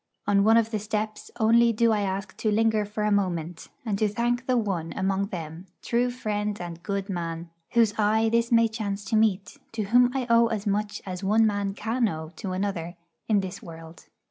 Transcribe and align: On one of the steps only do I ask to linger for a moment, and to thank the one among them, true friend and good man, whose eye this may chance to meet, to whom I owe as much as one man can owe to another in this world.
On 0.25 0.43
one 0.43 0.57
of 0.57 0.71
the 0.71 0.79
steps 0.79 1.29
only 1.39 1.71
do 1.71 1.91
I 1.91 2.01
ask 2.01 2.35
to 2.37 2.49
linger 2.49 2.85
for 2.85 3.03
a 3.03 3.11
moment, 3.11 3.67
and 3.85 3.99
to 3.99 4.07
thank 4.07 4.47
the 4.47 4.57
one 4.57 4.91
among 4.95 5.27
them, 5.27 5.67
true 5.83 6.09
friend 6.09 6.59
and 6.59 6.81
good 6.81 7.07
man, 7.07 7.51
whose 7.73 7.93
eye 7.99 8.27
this 8.27 8.51
may 8.51 8.67
chance 8.67 9.05
to 9.05 9.15
meet, 9.15 9.59
to 9.73 9.83
whom 9.83 10.09
I 10.17 10.25
owe 10.27 10.47
as 10.47 10.65
much 10.65 11.03
as 11.05 11.23
one 11.23 11.45
man 11.45 11.75
can 11.75 12.07
owe 12.07 12.31
to 12.37 12.51
another 12.51 12.95
in 13.29 13.41
this 13.41 13.61
world. 13.61 14.07